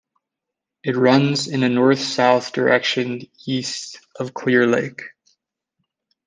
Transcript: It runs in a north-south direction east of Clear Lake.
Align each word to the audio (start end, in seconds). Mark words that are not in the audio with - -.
It 0.83 0.95
runs 0.97 1.47
in 1.47 1.61
a 1.61 1.69
north-south 1.69 2.53
direction 2.53 3.27
east 3.45 3.99
of 4.19 4.33
Clear 4.33 4.65
Lake. 4.65 5.03